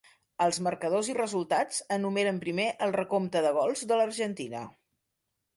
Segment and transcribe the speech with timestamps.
[0.43, 4.65] Els marcadors i resultats enumeren primer el recompte de gols de l'Argentina.